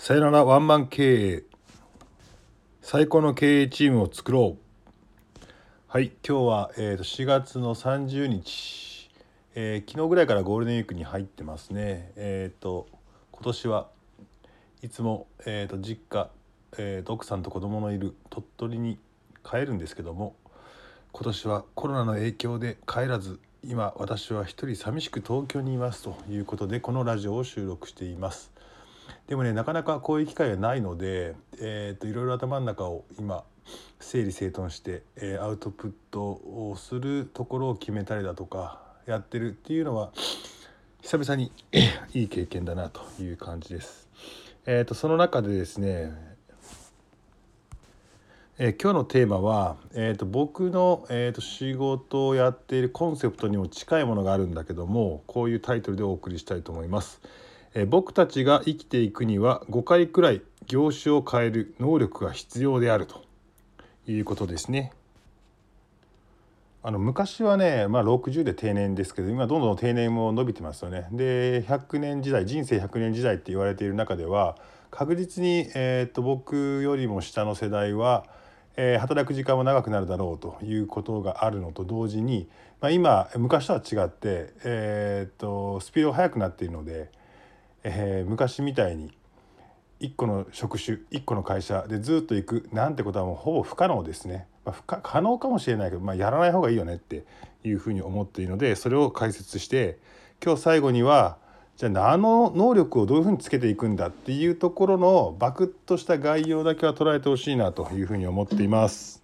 [0.00, 1.42] さよならワンマン経営。
[2.82, 5.46] 最高の経営チームを作ろう。
[5.88, 9.10] はい今日は、えー、と4月の30日、
[9.56, 12.12] えー、昨日ぐらいからゴールデンウィークに入ってますね。
[12.14, 12.86] えっ、ー、と
[13.32, 13.88] 今年は
[14.82, 16.30] いつも、えー、と実家、
[16.78, 18.98] えー、と奥さんと子供のいる鳥取に
[19.44, 20.36] 帰るんですけども
[21.10, 28.57] 今年はコロナの影響で帰らず今私は一人寂しく東京にいますということでこのラジオを収録しています。
[29.26, 33.44] でもねなかなかこういう機会がないので、えーと、いろいろ頭の中を今
[34.00, 40.12] 整理整頓して、えー、アウトプットをするところを決めたりだとかやってるっていうのは
[41.02, 41.52] 久々に
[42.14, 44.08] いい経験だなという感じです。
[44.66, 46.12] えーと、その中でですね、
[48.58, 57.20] えー、今日のテーマは、えーと、僕の、えー、と仕事をやっているコンセプトにも近いものがあるんだけどもこういうタイトルでお送りしたいと思います。
[57.74, 63.22] え僕たちが生きていくには5回くらい業種を変える能力が必要であると
[64.06, 64.92] いうことですね。
[66.82, 71.08] あの昔はね、まあ、60で定年ですけど今どんどん定年も伸びてますよね。
[71.12, 74.56] で100年時代人生100年時代って言われている中では
[74.90, 78.24] 確実に、えー、と僕よりも下の世代は、
[78.76, 82.48] えー、働く時間も長くなるだろうということがあるのと同時に、
[82.80, 87.17] まあ、今昔とは違って、えー、とスピードが速くなっているので。
[87.84, 89.12] えー、昔みたいに
[90.00, 94.46] 1個の職種1個の会社でずっと行くなんてことはもうほぼ不可能ですね。
[94.64, 97.24] まあ、不可能かもしれないけど、まあ、やらない方がいいよねって
[97.64, 99.98] いうふうに思っているのでそれを解説して
[100.44, 101.38] 今日最後には
[101.78, 109.22] じゃあ何の能力をどういうふうにつけていくんだっていうところのバクッとした概要だけは捉えてほしいなというふうに思っています。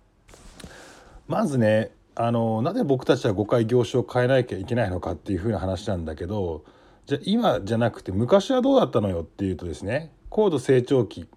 [1.26, 6.64] まずねあのなぜ僕たちは5回業種を変えなきゃいけないのかっていうふうな話なんだけど
[7.06, 11.28] じゃ今じゃなくて昔はどうだったのよっていうとですね高度成長期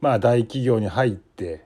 [0.00, 1.64] まあ大企業に入って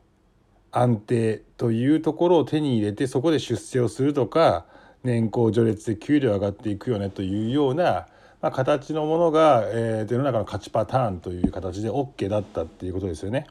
[0.70, 4.66] 安定というところを手に入れてそこで出世をするとか
[5.02, 8.06] 年功序列で給料上がっていくよねというような、
[8.40, 13.46] まあ、形のものが、えー、世の中の勝ちパターンという形で OK だったっていうことですよね。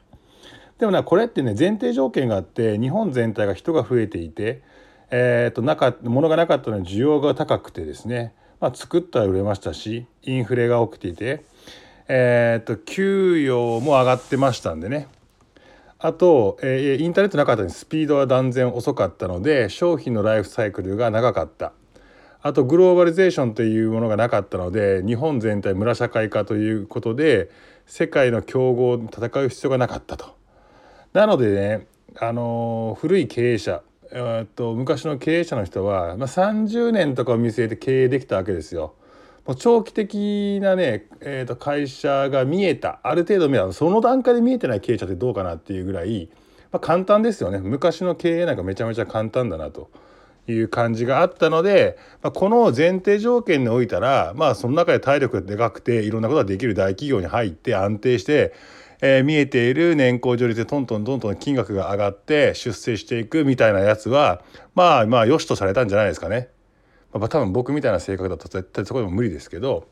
[0.78, 4.62] でもなこれってね前提条件があって日本全体が人が増えていて、
[5.10, 11.44] えーと、なか物がなかったのに需要が高くてですねまあ、作ったら売れましたしインフレが起きていて、
[12.08, 15.08] えー、と給与も上がってましたんでね。
[16.00, 21.72] あと、えー、インターネットなかったのにスピードは断然遅かったので商品のライフサイクルが長かった。
[22.40, 27.50] あとグローバリゼーションというものがなかったので日本全体村社会化ということで
[27.86, 30.36] 世界の競合に戦う必要がなかったと。
[31.12, 31.86] なのでね
[32.20, 33.82] あの、古い経営者
[34.12, 38.94] えっと昔の経営者の人は、まあ、30年とかを見据えて経営できたわけですよ。
[39.46, 46.28] もう長期的なね、えー、と会社が見えたある程度見えたその段階で見えてない経営者ってどうかなっていうぐらい、
[46.70, 49.90] まあ、簡単ですよね昔の経営なんかめちゃめちゃ簡単だなと
[50.52, 58.54] いう感じがあったので、まあ、この前提条件においたらまあその中で体力がでかくていろんなことができる大企業に入って安定して
[59.00, 64.42] えー、見えている年功序列でトントントントン金額が上がって出世していくみたいなやつは
[64.74, 66.48] まあまあ良しとされたんじゃないですかね。
[67.12, 69.88] まあ、多分僕みたいな性格だと絶対そこでも無理ですけど、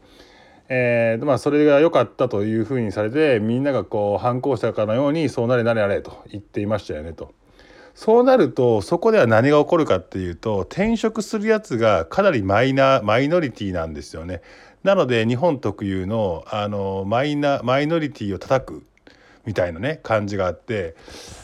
[0.68, 7.32] えー、まあそれが良かったというふうにされてみんながこう反抗したかのようにそうなれなれなれと言っていましたよねと。
[7.96, 14.42] そうなるとそこでは何が起こるかっていうと転職するやつがかなりマイナーマイノリティなんですよね。
[14.84, 18.86] なので日本特有のあのマイナマイノリティを叩く
[19.46, 20.94] みたいなね感じがあって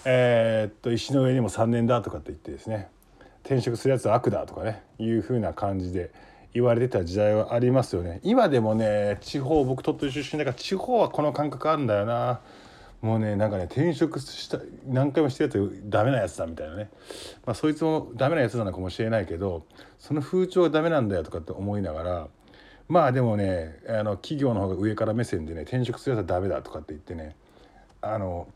[0.05, 2.89] えー、っと石の上にも3年だとかって言ってですね
[3.45, 6.11] 転職するやつは悪だとかねいう風な感じで
[6.53, 12.41] 言われてた時代はありますよね今でもね地方僕鳥取出身だから地方はこの感覚あるんだよな
[13.03, 16.89] もうねなんかね転職した何回もしてるやつダメなやつだみたいなね
[17.45, 19.67] まあそいつもダメなやつなのかもしれないけど
[19.99, 22.29] その風潮がダメなんだよとかって思いながら
[22.89, 27.35] まあでもねあの企業の方が上から目線でね転職するやつはダメだとかって言ってね
[28.01, 28.47] あの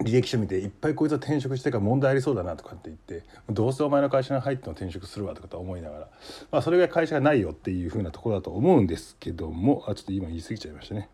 [0.00, 6.08] 履歴書見ていっぱいこいつは転職してから問題ありそうだなとかって言ってどうせお前の会社に入っても転職するわとかと思いながら、
[6.50, 11.10] まあ、それが会社がないよっていうふうなところだと思うんですけどもあちょっと今言い過ぎちゃいましたね。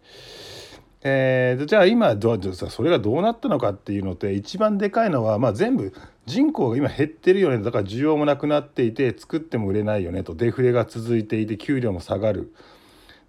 [1.03, 5.95] えー、じゃあ今どうそれがどうなったのかっていうのって一番でかいのは、まあ、全部
[6.27, 7.59] 人口が今減ってるよね。
[7.59, 10.35] だから需要もなくなっていて作っても売れないよねと。
[10.35, 12.55] デフレが続いていて給料も下がる。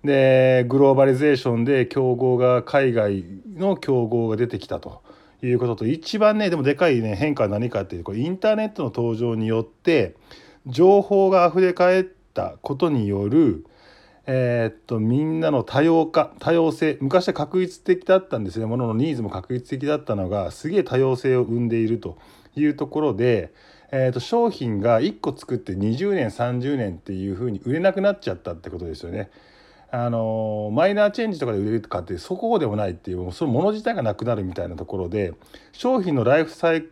[0.03, 3.23] でグローバリゼーションで競合が海外
[3.56, 5.01] の競合が出てきたと。
[5.44, 10.15] いうことと一番ねでもでかいね変化は何かっていうとこれインターネットの登場によって
[10.68, 13.65] 情報があふれ返ったことによる、
[14.27, 22.18] えー、っとみんなの多様化多様性昔は確一的だったんですねもののニーズも確一的だったのがすげえ多様性を生んでいると
[22.56, 23.53] いうところで、
[23.91, 29.31] えー、っと商品が1個作って20年30年っていうふうに売れなくなっちゃったってことですよね。
[29.94, 35.33] あのマイナーチェンジとかで売れるとかってそこでもないっていうそのもの自体がなくなるみたいなところで
[35.73, 36.85] 商品のライフサイ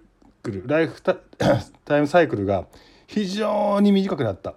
[0.44, 2.66] クルライフタイムサイクルが
[3.08, 4.56] 非常に短くなった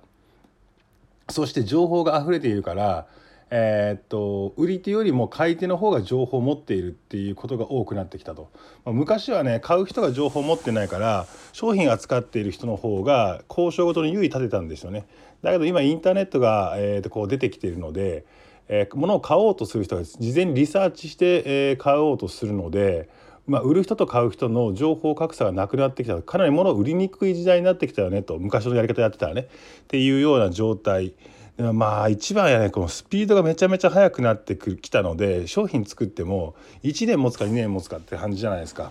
[1.31, 3.07] そして情報が溢れているから
[3.55, 8.51] えー、っと売り手よりも買い手の方が情報を持っているっていうことが多くなってきたと、
[8.87, 15.07] まあ、昔はね買う人が情報を持ってないから商品扱っている人の方が交渉ごとに優位立てたんですよね。
[15.43, 18.25] だけど今インターネットが、えー、っとこう出てきているので、
[18.69, 23.11] えー、物を買おうとする人が事前にリサーチして、えー、買おうとするので
[23.47, 29.49] まあ、売る人と買う人の情報格差がなくなってきたかなり物を売りにくい時代になってきたよねと昔のやり方やってたらね
[29.83, 31.15] っていうような状態
[31.59, 38.91] まあ一番やねこのスピードがめちゃめちゃ速くなってきたので商品作っても1年持つか2年持つかって感じじゃないですか。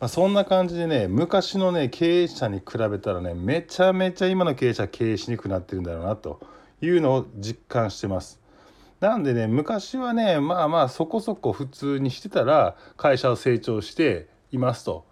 [0.00, 6.40] まあ、そんな感じでね昔のね経営者に比べたらねめちゃめちゃ今の経営者経営しにくくなってるんだろうなと
[6.80, 8.41] いうのを実感してます。
[9.02, 15.04] なんでね昔はねまあまあそこそこ普通にしてたら会社を成長していますと。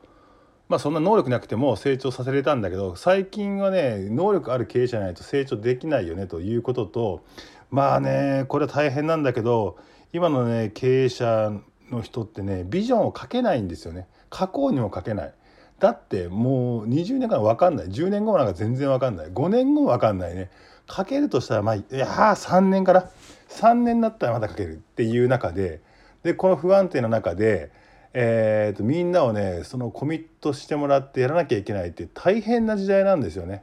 [0.69, 7.25] まあそんな能力なくても成長させれたんだけど最近はね能力ある経営者じゃないと成長できないよねということと
[7.73, 9.77] まあねこれは大変なんだけど
[10.13, 11.51] 今のね経営者
[11.91, 14.07] の人ってねビジョンをかけないんですよね。
[14.29, 15.35] 過去にもかけない。
[15.81, 17.87] だってもう20年間分かんない。
[17.89, 19.33] 10年後もなんか全然分かんない。
[19.33, 20.53] 5年後も分かんないね。
[20.91, 23.11] かけるとしたらまあいや3年から
[23.49, 25.81] 3年になったらまだかけるっていう中で
[26.25, 27.71] でこの不安定な中で、
[28.13, 33.63] えーと、みんなをねそのコミットしてもらってやらなきゃいけないって大変な時代なんですよね。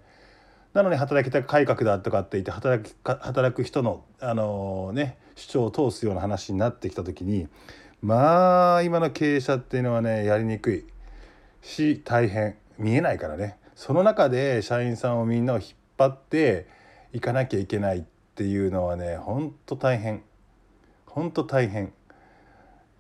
[0.74, 7.48] なのに働き方改革だとかって言って働き働く人の、あのー、ね、主張を通すような話になってきた時に
[8.02, 10.86] まあ今の経営者っていうのはねやりにくい。
[11.62, 12.56] し大変。
[12.78, 13.58] 見えないからね。
[13.76, 16.77] その中で社員さんをみんなを引っ張って
[17.14, 20.22] いかなきゃいけないってっていうのはねほんと大変。
[21.08, 21.92] ほんと大変。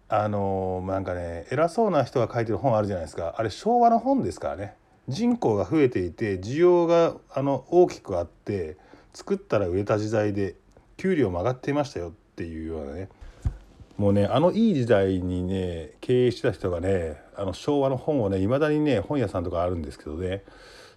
[0.09, 3.35] あのなんかね偉そうな人が書いてる本あるじゃないですか。
[3.37, 4.73] あれ昭和の本ですからね。
[5.07, 8.77] 人口が増えていて需要があの大きくあって
[9.13, 10.55] 作ったら売れた時代で
[10.97, 13.09] 給料も上がっていましたよっていうようなね。
[13.99, 20.41] もうねあのいい時代にね経営してた人がねあの昭和の本をねいまだにね本屋さんとかあるんですけどね。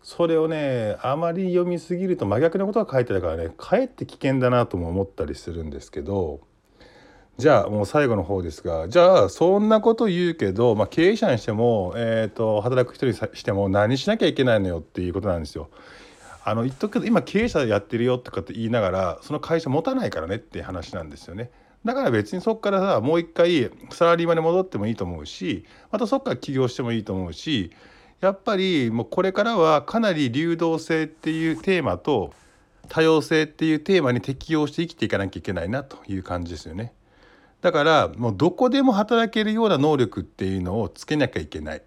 [0.02, 6.40] それをねあまり読みすぎると真逆のことが書いてたからねかえって危険だなとも思ったりするんですけど
[7.36, 15.70] じゃあもう最後の方ですがじゃあそんなこと言うけど、まあ、経営者にしても、えーと、働く人にしても何しなきゃいけないのよっていうことなんですよ。
[16.44, 21.50] あの言っとくけど今経営者やってるよとかって言いながらその会社持たないからねって話なんですよね。
[21.84, 27.72] だから別にそこからさもう一回サラリーマンに戻ってもいいと思うしまたそこから起業してもいいと思うし
[28.20, 32.34] やっぱりもうこれからはかなり流動性っていうテーマと
[32.88, 36.92] 多様性っていうテーマに適応して生きていかなきゃいけないなという感じですよね。
[37.62, 41.82] だからもうどこでも働けるような能力っていうのをつけなきゃいけない。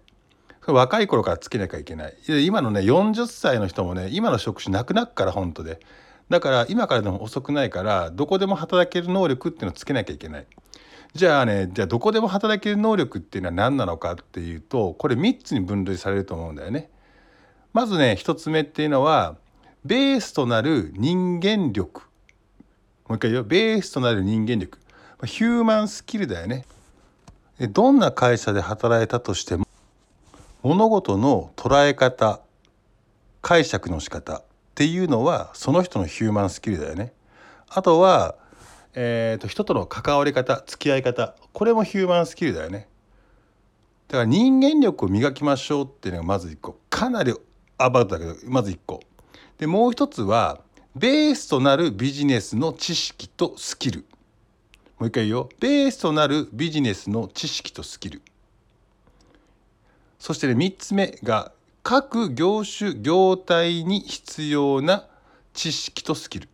[0.66, 2.16] 若い頃からつけなきゃいけない。
[2.44, 5.78] 今のね40歳の人もね今の職種なくなくから本当で。
[6.30, 10.46] だから今からでも遅くないからどこでも働ける能力っていうのをつけなきゃいけない。
[11.14, 16.90] じゃあねじゃあどこでも働ける能力っていうのは何なのかっていうとこれ3つに分類されると思うんだよね。
[17.72, 19.36] まずね1つ目っていうのは
[19.84, 22.02] ベースとなる人間力
[23.06, 24.78] もう一回言うよベースとなる人間力
[25.24, 26.64] ヒューマンスキルだよね。
[27.60, 29.66] どんな会社で働いたとしても
[30.62, 32.40] 物事の捉え方
[33.40, 34.42] 解釈の仕方っ
[34.74, 37.12] ていうのはその人のヒューマンスキルだよね。
[37.68, 38.34] あとは
[38.94, 41.34] えーと、人との関わり方付き合い方。
[41.52, 42.88] これもヒューマンスキルだよね。
[44.08, 46.78] だから人間力を磨きましょうっていうのがまず1個。
[46.90, 47.34] かなり
[47.78, 49.00] アバウトだけどまず1個。
[49.58, 50.60] でもう一つは
[50.94, 54.04] ベースとなるビジネスの知識とスキル。
[54.98, 55.48] もう一回言うよ。
[55.58, 58.22] ベースとなるビジネスの知識とスキル。
[60.20, 61.50] そしてね3つ目が
[61.82, 65.06] 各業種業態に必要な
[65.52, 66.48] 知識とスキル。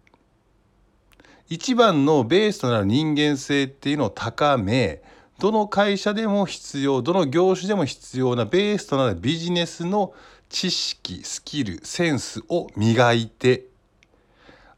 [1.51, 5.03] 一番のベースとなる人間性っていうのを高め
[5.41, 10.15] どの会社でも必要どの業種でも必要なベースとなるビジネスの
[10.49, 13.65] 知識スキルセンスを磨いて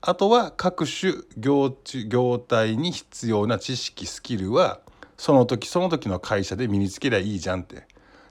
[0.00, 1.76] あとは各種業
[2.09, 4.81] 業態に必要な知識スキルは
[5.19, 7.76] その時その時の会社で身につけりゃいいじゃんって。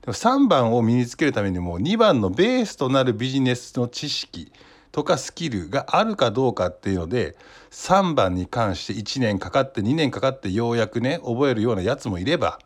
[0.01, 4.51] でも3番を身につけるためにも2番のベースとなるビジネスの知識
[4.91, 7.35] とかスキルがあるかどうかっていうので
[7.71, 12.59] 3番に関して1年かかって2年かかってようやくね覚えるようなやつもいれば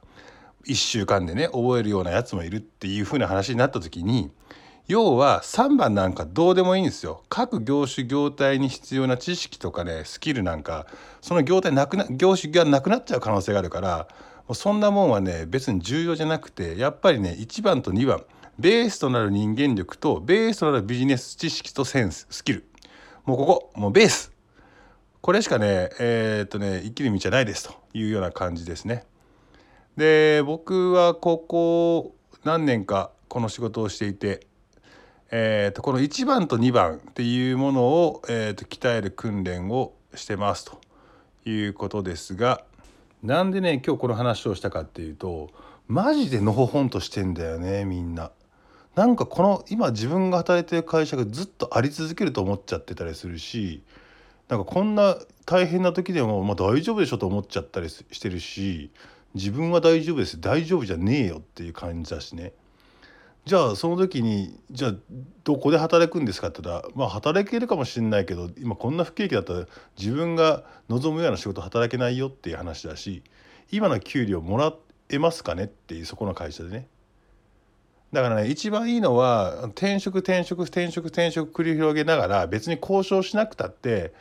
[0.67, 4.31] 1週間でね覚えるようなやつもいるっていう風な話になった時に
[4.87, 7.23] 要は3番なんかどうでもいいんですよ。
[7.27, 10.85] 各業種業態に必要な知識とかねスキルなんか
[11.21, 14.07] その業態なくな業種がなくなっちゃう可能性があるから
[14.53, 18.23] そんなもんはね別に重要じゃなくてやっぱりね1番と2番
[18.57, 22.65] ベースとなる人間力とベースとなるビジネス知識とセンススキル
[23.25, 24.31] もうここもうベース
[25.21, 29.05] これしかねえー、っとね生きる道はないですというような感じですね。
[29.97, 34.47] で僕はここ何年かこの仕事をしていて
[35.31, 40.79] えーと、この1番と2番っていうものを、えーと、鍛える訓練をしてますと
[41.49, 42.63] いうことですが
[43.23, 45.49] なんでね今日この話をしたかっていうと
[45.87, 48.31] マジでのほほんとしてんだよねみんな。
[48.95, 53.83] なんかこの今自分が働いてる会社がずっとあり続けると思っちゃってたりするし
[54.47, 58.91] なんかこんな大変な時でも、まあ、大丈夫でしょと思っちゃったりしてるし
[59.33, 62.53] 自分は大丈夫です大丈夫じゃねえよっていう感じだしね。
[63.43, 64.93] じゃあその時にじゃあ
[65.43, 69.65] どこで働くんですかって言ったらまあ働けるかもしれないけど今こんな不景気だったら
[69.99, 73.21] 自分が望むような仕事働けないよっていう話だし
[73.71, 74.73] 今の給料もら
[75.09, 76.87] えますかねっていうそこの会社でね
[78.15, 84.13] だからね一番いいのは転職転職転職転職繰り広げながら別に交渉しなくたって、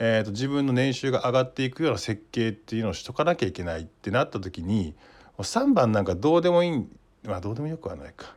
[0.00, 4.96] えーと、自分の年収が上がっていくような設計っていうのをしとかなきゃいけないってなった時に
[5.38, 6.88] 3番なんかどうでもいい
[7.22, 8.34] まあどうでもよくはないか。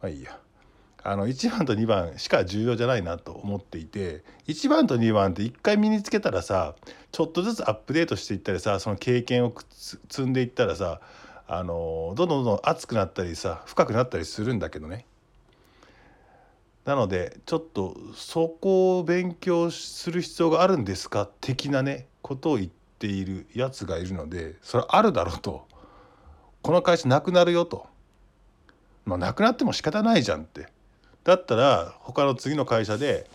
[0.00, 0.38] まあいいや
[1.02, 6.76] あの1番と2番しか重要じゃないなと思っていて1番と2番って1回身につけたらさ
[7.12, 9.54] ちょっとずつアップデートしていったりさその経験を
[10.08, 11.02] 積んでいったらさ
[11.48, 15.06] あのどんどんどんどん熱くなったりさ深くなったりするんだけどね。
[16.84, 21.28] なのでちょっとそこを勉強する必要があるんですか？
[21.40, 25.66] 的なねことを言っているやつがいるのでそれあるだろうと。
[26.62, 27.86] この会社なくなるよと。
[29.04, 30.66] まあ、なくなっても仕方ないじゃんって。
[31.22, 33.30] だったら他の次の会社で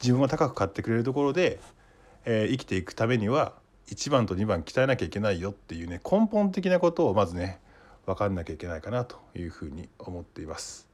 [0.00, 1.60] 自分は高く買ってくれるところで、
[2.24, 3.52] えー、生きていくためには
[3.88, 7.60] 1番と2番鍛えなきゃいけないよっていうね根本的なことをまずね
[8.06, 10.88] 分かんなきゃいけないかなというふうに思っています。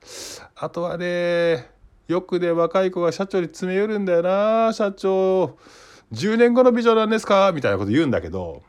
[0.56, 1.70] あとはね
[2.06, 5.56] よくね若い子が社長に詰め寄るんだよな社長。
[6.12, 7.52] 10年後のビジョンなんですか？
[7.52, 8.62] みたいなこと言うんだけど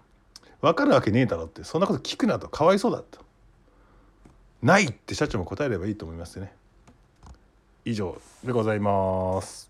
[0.61, 2.49] 分かるわけねえだろってそんなこと聞くなと。
[2.49, 3.19] かわいそうだと。
[4.61, 6.53] ないって社長も答えればいいと思いますね。
[7.85, 9.68] 以上でございます。